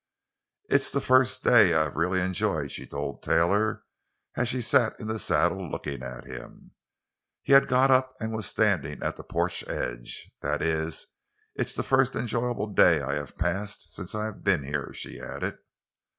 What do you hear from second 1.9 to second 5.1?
really enjoyed," she told Taylor as she sat in